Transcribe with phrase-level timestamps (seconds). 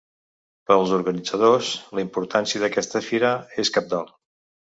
[0.69, 1.69] Per als organitzadors,
[1.99, 3.35] la importància d’aquesta fira
[3.67, 4.11] és cabdal.